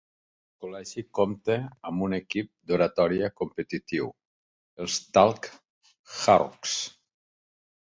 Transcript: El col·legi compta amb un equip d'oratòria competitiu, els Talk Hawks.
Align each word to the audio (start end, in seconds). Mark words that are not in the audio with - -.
El 0.53 0.61
col·legi 0.63 1.03
compta 1.19 1.57
amb 1.91 2.07
un 2.07 2.17
equip 2.19 2.49
d'oratòria 2.71 3.31
competitiu, 3.43 4.11
els 4.87 5.01
Talk 5.21 5.55
Hawks. 5.59 6.79